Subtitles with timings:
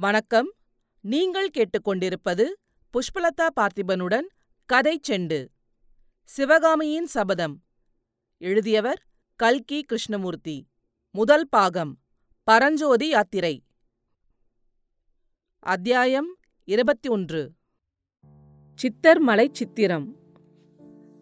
[0.00, 0.54] வணக்கம்.
[1.00, 2.44] நீங்கள் கேட்டுக்கொண்டிருப்பது
[2.92, 4.26] புஷ்பலதா பார்த்திபனுடன்
[4.66, 5.46] கதை செண்டு.
[6.24, 7.62] சிவகாமியின் சபதம்.
[8.38, 9.02] எழுதியவர்
[9.36, 10.66] கல்கி கிருஷ்ணமூர்த்தி.
[11.10, 11.98] முதல் பாகம்.
[12.42, 13.62] பரஞ்சோதி யாத்திரை.
[15.58, 17.52] அத்தியாயம் இருபத்தி ஒன்று.
[18.74, 20.16] சித்தர் மலை சித்திரம்.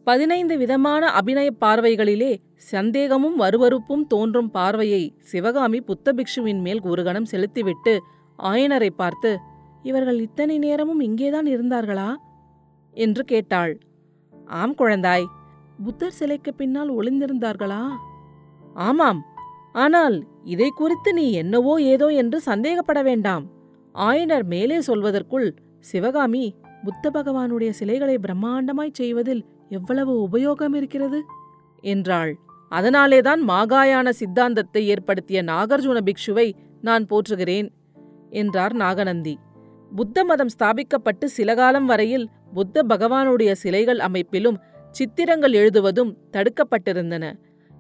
[0.05, 8.03] பதினைந்து விதமான அபிநய பார்வைகளிலே சந்தேகமும் வருவறுப்பும் தோன்றும் பார்வையை சிவகாமி புத்தபிக்ஷுவின் மேல் ஒரு கணம் செலுத்திவிட்டு
[8.43, 9.39] ஆயனரை பார்த்து
[9.83, 12.17] இவர்கள் இத்தனை நேரமும் இங்கேதான் இருந்தார்களா?
[12.91, 13.79] என்று கேட்டாள்.
[14.47, 15.25] ஆம் குழந்தாய்.
[15.85, 17.89] புத்தர் சிலைக்கு பின்னால் ஒளிந்திருந்தார்களா?
[18.75, 19.27] ஆமாம்.
[19.73, 23.51] ஆனால் இதை குறித்து நீ என்னவோ ஏதோ என்று சந்தேகப்பட வேண்டாம்.
[23.95, 31.23] ஆயனர் மேலே சொல்வதற்குள் சிவகாமி புத்த பகவானுடைய சிலைகளை பிரம்மாண்டமாய் செய்வதில் எவ்வளவு உபயோகம் இருக்கிறது?
[31.81, 32.39] என்றாள்.
[32.69, 37.69] அதனாலேதான் மாகாயான சித்தாந்தத்தை ஏற்படுத்திய நாகார்ஜுன பிக்ஷுவை நான் போற்றுகிறேன்.
[38.31, 39.35] என்றார் நாகநந்தி.
[39.93, 44.59] புத்த மதம் ஸ்தாபிக்கப்பட்டு சில காலம் வரையில் புத்த பகவானுடைய சிலைகள் அமைப்பிலும்
[44.91, 47.25] சித்திரங்கள் எழுதுவதும் தடுக்கப்பட்டிருந்தன.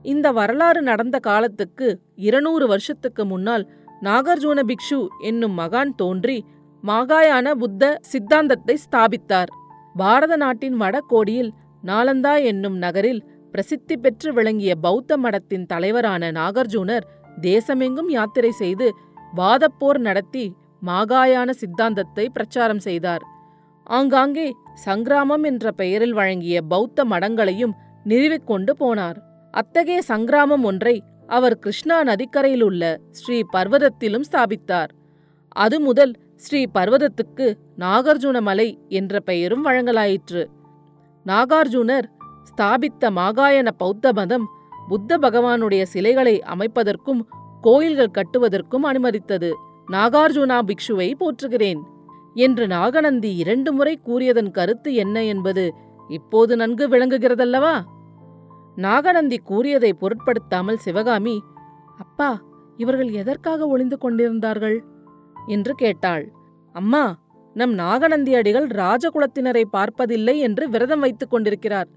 [0.04, 3.64] இந்த வரலாறு நடந்த காலத்துக்கு இருநூறு வருஷத்துக்கு முன்னால்
[4.02, 6.44] நாகார்ஜுன பிக்ஷு என்னும் மகான் தோன்றி
[6.82, 9.50] மாகாயான புத்த சித்தாந்தத்தை ஸ்தாபித்தார்.
[9.94, 11.50] பாரத நாட்டின் வடகோடியில்
[11.82, 17.06] நாலந்தா என்னும் நகரில் பிரசித்தி பெற்று விளங்கிய பௌத்த மடத்தின் தலைவரான நாகார்ஜுனர்
[17.40, 18.86] தேசமெங்கும் யாத்திரை செய்து
[19.36, 20.54] வாதப்போர் நடத்தி
[20.86, 23.22] மாகாயான சித்தாந்தத்தை பிரச்சாரம் செய்தார்.
[23.82, 29.18] ஆங்காங்கே சங்கிராமம் என்ற பெயரில் வழங்கிய பௌத்த மடங்களையும் நிறுவிக்கொண்டு போனார்.
[29.50, 34.90] அத்தகைய சங்கிராமம் ஒன்றை அவர் கிருஷ்ணா நதிக்கரையில் உள்ள ஸ்ரீ பர்வதத்திலும் ஸ்தாபித்தார்.
[35.48, 37.46] அது முதல் ஸ்ரீ பர்வதத்துக்கு
[37.78, 40.42] நாகார்ஜுன மலை என்ற பெயரும் வழங்கலாயிற்று.
[41.26, 42.06] நாகார்ஜுனர்
[42.42, 44.46] ஸ்தாபித்த மாகாயன பௌத்த மதம்
[44.88, 47.20] புத்த பகவானுடைய சிலைகளை அமைப்பதற்கும்
[47.60, 49.52] கோயில்கள் கட்டுவதற்கும் அனுமதித்தது.
[49.92, 51.80] நாகார்ஜுனா பிக்ஷுவை போற்றுகிறேன்.
[52.34, 55.74] என்று நாகநந்தி இரண்டு முறை கூறியதன் கருத்து என்ன என்பது
[56.08, 57.84] இப்போது நன்கு விளங்குகிறதல்லவா?
[58.76, 61.42] நாகநந்தி கூறியதை பொருட்படுத்தாமல் சிவகாமி
[61.98, 62.40] அப்பா
[62.76, 64.84] இவர்கள் எதற்காக ஒளிந்து கொண்டிருந்தார்கள்?
[65.46, 66.32] என்று கேட்டாள்.
[66.72, 67.18] அம்மா
[67.54, 71.88] நம் நாகநந்தி அடிகள் ராஜகுலத்தினரை பார்ப்பதில்லை என்று விரதம் வைத்துக் கொண்டிருக்கிறார்.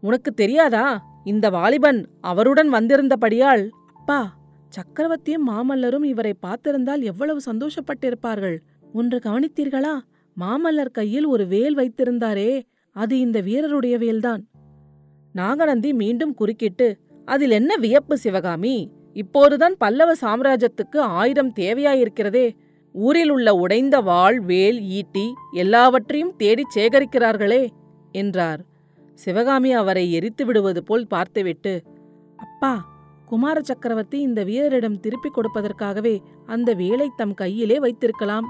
[0.00, 1.02] உனக்கு தெரியாதா?
[1.24, 4.34] இந்த வாலிபன் அவருடன் வந்திருந்தபடியால் அப்பா
[4.76, 8.56] சக்கரவர்த்தியும் மாமல்லரும் இவரை பார்த்திருந்தால் எவ்வளவு சந்தோஷப்பட்டிருப்பார்கள்.
[8.92, 9.98] ஒன்று கவனித்தீர்களா?
[10.40, 14.42] மாமல்லர் கையில் ஒரு வேல் வைத்திருந்தாரே அது இந்த வீரருடைய வேல்தான்.
[15.32, 18.90] நாகநந்தி மீண்டும் குறுக்கிட்டு அதில் என்ன வியப்பு சிவகாமி?
[19.12, 22.50] இப்போதுதான் பல்லவ சாம்ராஜ்யத்துக்கு ஆயுதம் தேவையாயிருக்கிறதே.
[22.92, 27.68] ஊரில் உள்ள உடைந்த வாள் வேல் ஈட்டி எல்லாவற்றையும் தேடிச் சேகரிக்கிறார்களே
[28.12, 28.60] என்றார்.
[29.14, 31.82] சிவகாமி அவரை எரித்து விடுவது போல் பார்த்துவிட்டு
[32.36, 32.92] அப்பா
[33.34, 38.44] குமார சக்கரவர்த்தி இந்த வீரரிடம் திருப்பிக் கொடுப்பதற்காகவே அந்த வேலை தம் கையிலே வைத்திருக்கலாம்.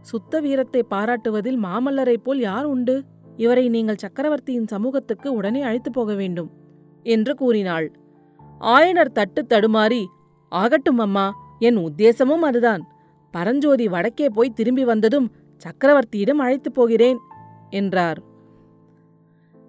[0.00, 3.04] சுத்த வீரத்தை பாராட்டுவதில் மாமல்லரைப் போல் யார் உண்டு?
[3.36, 6.50] இவரை நீங்கள் சக்கரவர்த்தியின் சமூகத்துக்கு உடனே அழைத்து போக வேண்டும்
[7.02, 7.96] என்று கூறினாள்.
[8.60, 10.04] ஆயனர் தட்டு தடுமாறி
[10.48, 12.82] ஆகட்டும் அம்மா என் உத்தேசமும் அதுதான்.
[13.30, 15.32] பரஞ்சோதி வடக்கே போய் திரும்பி வந்ததும்
[15.64, 17.18] சக்கரவர்த்தியிடம் அழைத்துப் போகிறேன்
[17.70, 18.25] என்றார்.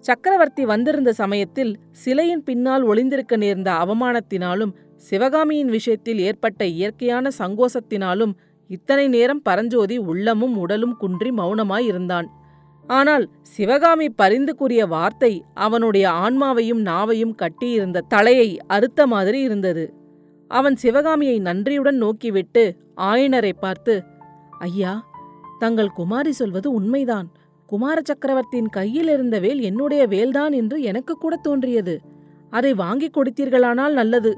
[0.08, 1.72] சக்கரவர்த்தி வந்திருந்த சமயத்தில்
[2.04, 4.74] சிலையின் பின்னால் ஒளிந்திருக்க நேர்ந்த அவமானத்தினாலும்
[5.10, 8.34] சிவகாமியின் விஷயத்தில் ஏற்பட்ட இயற்கையான சங்கோசத்தினாலும்
[8.70, 12.28] இத்தனை நேரம் பரஞ்சோதி உள்ளமும் உடலும் குன்றி மௌனமாயிருந்தான்.
[12.88, 13.26] ஆனால்
[13.56, 15.32] சிவகாமி பரிந்து கூறிய வார்த்தை
[15.66, 19.86] அவனுடைய ஆன்மாவையும் நாவையும் கட்டியிருந்த தலையை அறுத்த மாதிரி இருந்தது.
[20.52, 22.64] அவன் சிவகாமியை நன்றியுடன் நோக்கிவிட்டு
[23.12, 23.96] ஆயனரை பார்த்து
[24.60, 24.94] ஐயா
[25.60, 27.28] தங்கள் குமாரி சொல்வது உண்மைதான்.
[27.68, 32.02] குமார சக்கரவர்த்தியின் கையில் இருந்த வேல் என்னுடைய வேல்தான் என்று எனக்கு கூட தோன்றியது.
[32.50, 34.38] அதை வாங்கிக் கொடுத்தீர்களானால் நல்லது.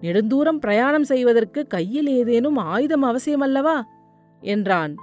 [0.00, 3.82] நெடுந்தூரம் பிரயாணம் செய்வதற்கு கையில் ஏதேனும் ஆயுதம் அவசியமல்லவா?
[4.40, 4.94] என்றான்.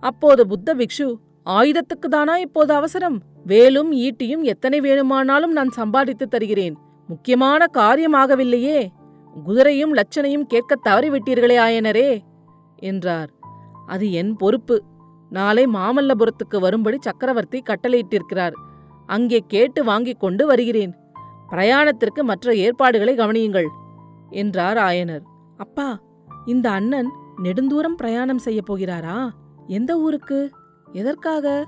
[0.00, 1.14] அப்போது புத்த பிக்ஷு
[1.50, 3.22] ஆயுதத்துக்கு தானா இப்போது அவசரம்?
[3.46, 6.76] வேலும் ஈட்டியும் எத்தனை வேணுமானாலும் நான் சம்பாதித்து தருகிறேன்.
[7.08, 8.86] முக்கியமான காரியமாகவில்லையே
[9.46, 12.20] குதிரையும் லட்சணையும் கேட்கத் தவறிவிட்டீர்களே ஆயனரே!
[12.76, 13.30] என்றார்.
[13.86, 14.82] அது என் பொறுப்பு.
[15.32, 18.52] நாளை மாமல்லபுரத்துக்கு வரும்படி சக்கரவர்த்தி கட்டளையிட்டிருக்கிறார்.
[19.06, 20.94] அங்கே கேட்டு வாங்கிக் கொண்டு வருகிறேன்.
[21.50, 23.68] பிரயாணத்திற்கு மற்ற ஏற்பாடுகளை கவனியுங்கள்
[24.30, 25.22] என்றார் ஆயனர்.
[25.56, 26.00] அப்பா
[26.46, 27.12] இந்த அண்ணன்
[27.42, 29.28] நெடுந்தூரம் பிரயாணம் செய்யப் போகிறாரா?
[29.66, 30.50] எந்த ஊருக்கு?
[30.92, 31.66] எதற்காக?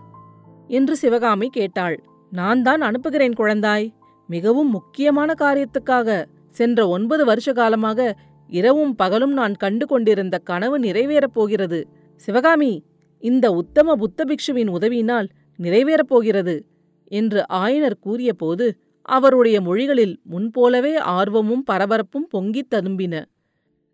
[0.69, 2.05] என்று சிவகாமி கேட்டாள்.
[2.31, 3.95] நான் தான் அனுப்புகிறேன் குழந்தாய்.
[4.27, 8.17] மிகவும் முக்கியமான காரியத்துக்காக சென்ற ஒன்பது வருஷ காலமாக
[8.49, 11.89] இரவும் பகலும் நான் கண்டு கொண்டிருந்த கனவு நிறைவேறப் போகிறது.
[12.17, 12.85] சிவகாமி
[13.25, 15.29] இந்த உத்தம புத்த பிக்ஷுவின் உதவியினால்
[15.63, 16.67] நிறைவேறப் போகிறது
[17.05, 23.25] என்று ஆயனர் கூறியபோது அவருடைய மொழிகளில் முன்போலவே ஆர்வமும் பரபரப்பும் பொங்கித் ததும்பின.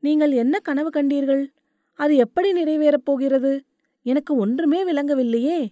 [0.00, 1.44] நீங்கள் என்ன கனவு கண்டீர்கள்?
[1.94, 3.65] அது எப்படி நிறைவேறப் போகிறது?
[4.03, 5.69] எனக்கு ஒன்றுமே விளங்கவில்லையே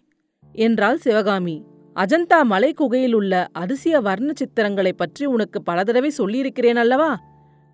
[0.52, 1.64] என்றாள் சிவகாமி.
[1.96, 7.18] அஜந்தா மலை குகையில் உள்ள அதிசய வர்ண சித்திரங்களைப் பற்றி உனக்கு பல தடவை சொல்லியிருக்கிறேன் அல்லவா?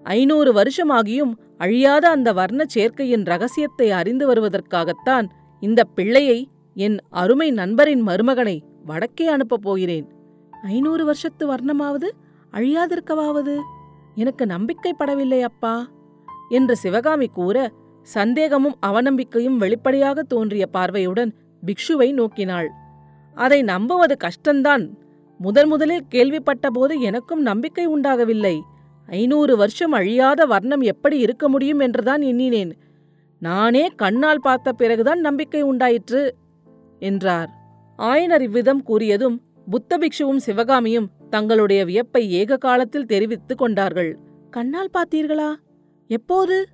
[0.03, 5.29] ஐநூறு வருஷமாகியும் அழியாத அந்த வர்ண சேர்க்கையின் ரகசியத்தை அறிந்து வருவதற்காகத்தான்
[5.65, 10.07] இந்த பிள்ளையை என் அருமை நண்பரின் மருமகனை வடக்கே அனுப்பப் போகிறேன்.
[10.63, 12.09] ஐநூறு வருஷத்து வர்ணமாவது
[12.53, 13.61] அழியாதிருக்கவாவது?
[14.15, 15.89] எனக்கு நம்பிக்கைப்படவில்லை அப்பா.
[16.49, 17.73] என்று சிவகாமி கூற
[18.03, 21.35] சந்தேகமும் அவநம்பிக்கையும் வெளிப்படையாக தோன்றிய பார்வையுடன்
[21.67, 22.69] பிக்ஷுவை நோக்கினாள்.
[23.35, 24.89] அதை நம்புவது கஷ்டந்தான்.
[25.39, 28.63] முதன் முதலில் கேள்விப்பட்டபோது எனக்கும் நம்பிக்கை உண்டாகவில்லை.
[29.07, 32.77] ஐநூறு வருஷம் அழியாத வர்ணம் எப்படி இருக்க முடியும் என்றுதான் எண்ணினேன்.
[33.45, 36.35] நானே கண்ணால் பார்த்த பிறகுதான் நம்பிக்கை உண்டாயிற்று
[36.99, 37.51] என்றார்.
[37.99, 39.37] ஆயனர் இவ்விதம் கூறியதும்
[39.71, 44.19] புத்த பிக்ஷுவும் சிவகாமியும் தங்களுடைய வியப்பை ஏக காலத்தில் தெரிவித்துக் கொண்டார்கள்.
[44.51, 45.51] கண்ணால் பார்த்தீர்களா?
[46.11, 46.69] எப்போது?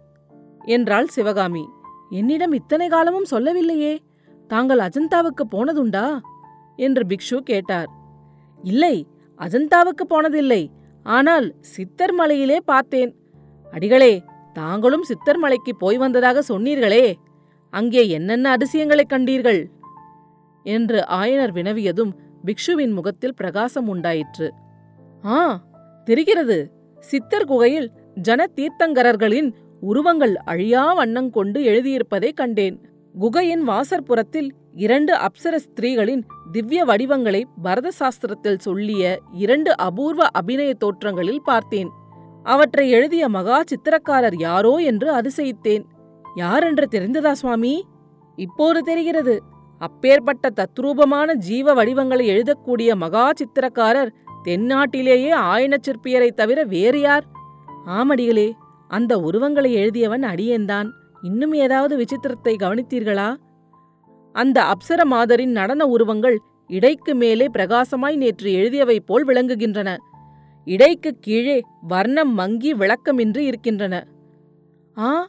[0.64, 1.64] என்றாள் சிவகாமி.
[2.10, 3.94] என்னிடம் இத்தனை காலமும் சொல்லவில்லையே.
[4.48, 6.06] தாங்கள் அஜந்தாவுக்கு போனதுண்டா?
[6.76, 7.90] என்று பிக்ஷு கேட்டார்.
[8.62, 9.06] இல்லை
[9.38, 10.62] அஜந்தாவுக்கு போனதில்லை.
[11.02, 13.12] ஆனால் சித்தர் மலையிலே பார்த்தேன்.
[13.70, 14.12] அடிகளே
[14.52, 17.14] தாங்களும் சித்தர் மலைக்கு போய் வந்ததாக சொன்னீர்களே
[17.70, 19.66] அங்கே என்னென்ன அதிசயங்களைக் கண்டீர்கள்?
[20.62, 22.12] என்று ஆயனர் வினவியதும்
[22.44, 24.52] பிக்ஷுவின் முகத்தில் பிரகாசம் உண்டாயிற்று.
[25.24, 25.62] ஆ
[26.04, 26.72] தெரிகிறது.
[27.00, 32.80] சித்தர் குகையில் ஜன தீர்த்தங்கரர்களின் உருவங்கள் அழியா வண்ணங் கொண்டு எழுதியிருப்பதை கண்டேன்.
[33.18, 41.90] குகையின் வாசற்புறத்தில் இரண்டு அப்சர ஸ்திரீகளின் திவ்ய வடிவங்களை பரத சாஸ்திரத்தில் சொல்லிய இரண்டு அபூர்வ அபிநய தோற்றங்களில் பார்த்தேன்.
[42.42, 45.84] அவற்றை எழுதிய மகா சித்திரக்காரர் யாரோ என்று அதிசயித்தேன்.
[46.34, 47.86] யாரென்று தெரிந்ததா சுவாமி?
[48.36, 49.42] இப்போது தெரிகிறது.
[49.78, 54.10] அப்பேற்பட்ட தத்ரூபமான ஜீவ வடிவங்களை எழுதக்கூடிய மகா சித்திரக்காரர்
[54.44, 57.24] தென்னாட்டிலேயே ஆயனச் சிற்பியரைத் தவிர வேறு யார்?
[57.86, 58.52] ஆமடிகளே
[58.88, 60.90] அந்த உருவங்களை எழுதியவன் அடியேன்தான்.
[61.22, 63.36] இன்னும் ஏதாவது விசித்திரத்தை கவனித்தீர்களா?
[64.32, 69.96] அந்த அப்சர மாதரின் நடன உருவங்கள் இடைக்கு மேலே பிரகாசமாய் நேற்று எழுதியவை போல் விளங்குகின்றன.
[70.64, 74.06] இடைக்கு கீழே வர்ணம் மங்கி விளக்கமின்றி இருக்கின்றன.
[74.98, 75.28] ஆ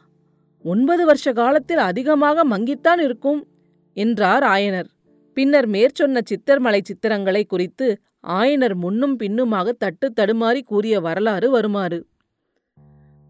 [0.62, 3.46] ஒன்பது வருஷ காலத்தில் அதிகமாக மங்கித்தான் இருக்கும்
[3.94, 4.86] என்றார் ஆயனர்.
[5.34, 12.06] பின்னர் மேற்சொன்ன சித்தர்மலை சித்திரங்களை குறித்து ஆயனர் முன்னும் பின்னுமாக தட்டு தடுமாறி கூறிய வரலாறு வருமாறு.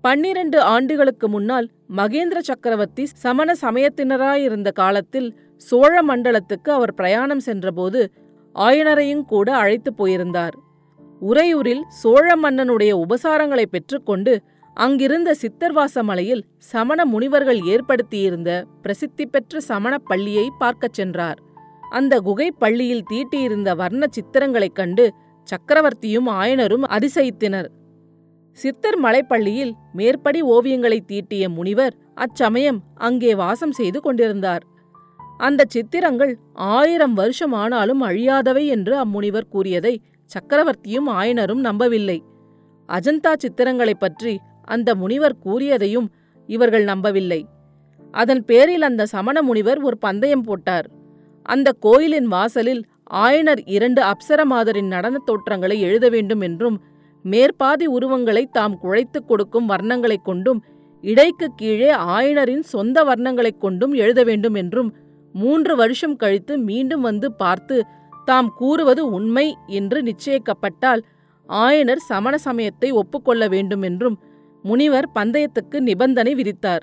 [0.00, 8.12] பன்னிரண்டு ஆண்டுகளுக்கு முன்னால் மகேந்திர சக்கரவர்த்தி சமண சமயத்தினராயிருந்த காலத்தில் சோழ மண்டலத்துக்கு அவர் பிரயாணம் சென்றபோது
[8.54, 10.70] ஆயனரையும் கூட அழைத்துப் போயிருந்தார்.
[11.28, 14.42] உறையூரில் சோழ மன்னனுடைய உபசாரங்களை பெற்றுக்கொண்டு
[14.74, 21.38] அங்கிருந்த சித்தர்வாச மலையில் சமண முனிவர்கள் ஏற்படுத்தியிருந்த பிரசித்தி பெற்ற சமணப் பள்ளியை பார்க்கச் சென்றார்.
[21.90, 25.12] அந்த குகை பள்ளியில் தீட்டியிருந்த வர்ண சித்திரங்களைக் கண்டு
[25.46, 27.66] சக்கரவர்த்தியும் ஆயனரும் அதிசயித்தனர்.
[28.52, 34.62] சித்தர் மலைப்பள்ளியில் மேற்படி ஓவியங்களை தீட்டிய முனிவர் அச்சமயம் அங்கே வாசம் செய்து கொண்டிருந்தார்.
[35.38, 40.00] அந்த சித்திரங்கள் ஆயிரம் வருஷம் ஆனாலும் அழியாதவை என்று அம்முனிவர் கூறியதை
[40.34, 42.22] சக்கரவர்த்தியும் ஆயனரும் நம்பவில்லை.
[42.88, 46.08] அஜந்தா சித்திரங்களைப் பற்றி அந்த முனிவர் கூறியதையும்
[46.46, 47.46] இவர்கள் நம்பவில்லை.
[48.10, 50.90] அதன் பேரில் அந்த சமண முனிவர் ஒரு பந்தயம் போட்டார்.
[51.42, 52.82] அந்த கோயிலின் வாசலில்
[53.12, 56.80] ஆயனர் இரண்டு அப்சர மாதரின் நடனத் தோற்றங்களை எழுத வேண்டும் என்றும்
[57.24, 60.62] மேற்பாதி உருவங்களை தாம் குழைத்துக் கொடுக்கும் வர்ணங்களைக் கொண்டும்
[61.00, 64.94] இடைக்கு கீழே ஆயனரின் சொந்த வர்ணங்களைக் கொண்டும் எழுத வேண்டும் என்றும்
[65.32, 67.76] மூன்று வருஷம் கழித்து மீண்டும் வந்து பார்த்து
[68.24, 71.02] தாம் கூறுவது உண்மை என்று நிச்சயிக்கப்பட்டால்
[71.48, 74.18] ஆயனர் சமண சமயத்தை ஒப்புக்கொள்ள வேண்டும் என்றும்
[74.62, 76.80] முனிவர் பந்தயத்துக்கு நிபந்தனை விதித்தார்.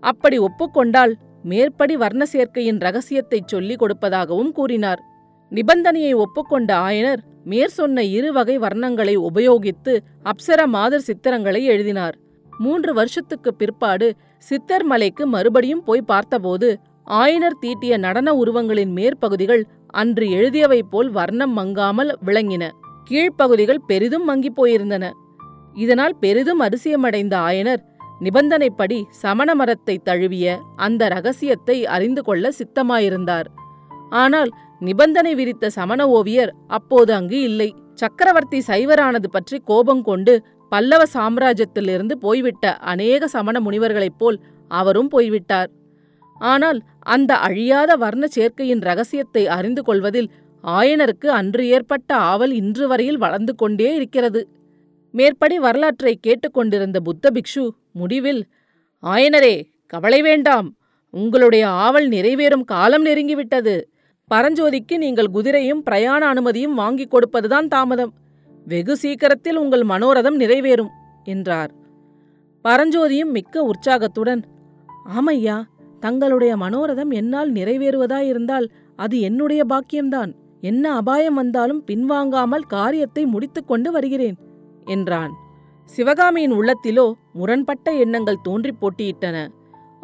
[0.00, 5.02] அப்படி ஒப்புக்கொண்டால் மேற்படி வர்ண சேர்க்கையின் ரகசியத்தைச் சொல்லிக் கொடுப்பதாகவும் கூறினார்.
[5.50, 12.18] நிபந்தனையை ஒப்புக்கொண்ட ஆயனர் மேற்சொன்ன இரு வகை வர்ணங்களை உபயோகித்து அப்சர மாதர் சித்திரங்களை எழுதினார்.
[12.58, 16.78] மூன்று வருஷத்துக்குப் பிற்பாடு சித்தர் மலைக்கு மறுபடியும் போய் பார்த்தபோது
[17.10, 19.62] ஆயனர் தீட்டிய நடன உருவங்களின் மேற்பகுதிகள்
[19.94, 22.64] அன்று எழுதியவை போல் வர்ணம் மங்காமல் விளங்கின.
[23.10, 25.04] கீழ்ப்பகுதிகள் பெரிதும் மங்கிப் போயிருந்தன.
[25.74, 27.82] இதனால் பெரிதும் அரிசியமடைந்த ஆயனர்
[28.20, 30.46] நிபந்தனைப்படி சமண மரத்தை தழுவிய
[30.76, 33.48] அந்த ரகசியத்தை அறிந்து கொள்ள சித்தமாயிருந்தார்.
[34.22, 37.68] ஆனால் நிபந்தனை விரித்த சமண ஓவியர் அப்போது அங்கு இல்லை.
[37.94, 40.34] சக்கரவர்த்தி சைவரானது பற்றி கோபம் கொண்டு
[40.72, 44.38] பல்லவ சாம்ராஜ்யத்திலிருந்து போய்விட்ட அநேக சமண முனிவர்களைப் போல்
[44.70, 45.70] அவரும் போய்விட்டார்.
[46.42, 50.28] ஆனால் அந்த அழியாத வர்ண சேர்க்கையின் ரகசியத்தை அறிந்து கொள்வதில்
[50.64, 54.40] ஆயனருக்கு அன்று ஏற்பட்ட ஆவல் இன்று வரையில் வளர்ந்து கொண்டே இருக்கிறது.
[55.14, 58.42] மேற்படி வரலாற்றை கேட்டுக்கொண்டிருந்த புத்த பிக்ஷு முடிவில்
[59.02, 59.56] ஆயனரே
[59.86, 60.68] கவலை வேண்டாம்.
[61.14, 63.74] உங்களுடைய ஆவல் நிறைவேறும் காலம் நெருங்கிவிட்டது.
[64.30, 68.12] பரஞ்சோதிக்கு நீங்கள் குதிரையும் பிரயாண அனுமதியும் வாங்கிக் கொடுப்பதுதான் தாமதம்.
[68.66, 70.92] வெகு சீக்கிரத்தில் உங்கள் மனோரதம் நிறைவேறும்
[71.24, 71.72] என்றார்.
[72.64, 74.42] பரஞ்சோதியும் மிக்க உற்சாகத்துடன்
[75.12, 75.56] ஆமையா
[76.02, 78.66] தங்களுடைய மனோரதம் என்னால் நிறைவேறுவதாயிருந்தால்
[78.98, 80.30] அது என்னுடைய பாக்கியம்தான்.
[80.60, 84.36] என்ன அபாயம் வந்தாலும் பின்வாங்காமல் காரியத்தை முடித்துக்கொண்டு வருகிறேன்
[84.86, 85.32] என்றான்.
[85.88, 89.36] சிவகாமியின் உள்ளத்திலோ முரண்பட்ட எண்ணங்கள் தோன்றிப் போட்டியிட்டன.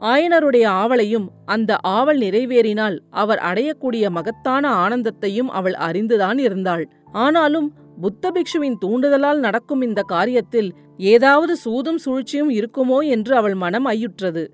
[0.02, 6.84] ஆயனருடைய ஆவலையும் அந்த ஆவல் நிறைவேறினால் அவர் அடையக்கூடிய மகத்தான ஆனந்தத்தையும் அவள் அறிந்துதான் இருந்தாள்.
[7.24, 7.68] ஆனாலும்
[8.00, 10.68] புத்த பிக்ஷுவின் தூண்டுதலால் நடக்கும் இந்த காரியத்தில்
[11.12, 14.44] ஏதாவது சூதும் சூழ்ச்சியும் இருக்குமோ என்று அவள் மனம் ஐயுற்றது.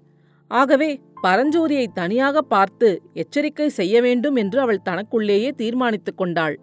[0.50, 0.90] ஆகவே
[1.26, 6.60] பரஞ்சோதியை தனியாக பார்த்து எச்சரிக்கை செய்ய வேண்டும் என்று அவள் தனக்குள்ளேயே தீர்மானித்துக் கொண்டாள்.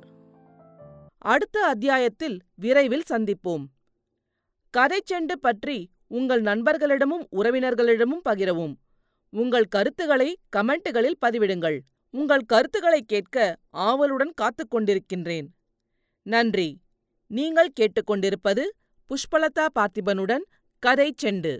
[1.17, 3.65] அடுத்த அத்தியாயத்தில் விரைவில் சந்திப்போம்.
[4.77, 8.75] கதைச்செண்டு பற்றி உங்கள் நண்பர்களிடமும் உறவினர்களிடமும் பகிரவும்.
[9.29, 11.79] உங்கள் கருத்துக்களை கமெண்ட்டுகளில் பதிவிடுங்கள்.
[12.09, 15.47] உங்கள் கருத்துக்களை கேட்க ஆவலுடன் காத்துக் கொண்டிருக்கின்றேன்.
[16.21, 16.81] நன்றி.
[17.27, 18.63] நீங்கள் கேட்டுக்கொண்டிருப்பது
[19.09, 20.45] புஷ்பலதா பார்த்திபனுடன்
[20.79, 21.59] கதை செண்டு.